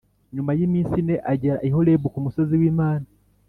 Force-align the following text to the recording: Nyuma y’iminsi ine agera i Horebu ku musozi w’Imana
Nyuma 0.35 0.51
y’iminsi 0.57 0.93
ine 1.01 1.15
agera 1.31 1.57
i 1.67 1.69
Horebu 1.73 2.07
ku 2.13 2.19
musozi 2.25 2.53
w’Imana 2.61 3.05